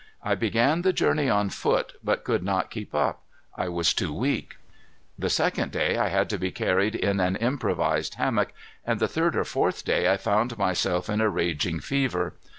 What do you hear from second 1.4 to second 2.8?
foot, but could not